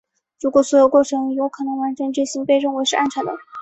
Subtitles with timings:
[0.39, 3.37] 如果所有过程有可能完成执行被认为是安全的。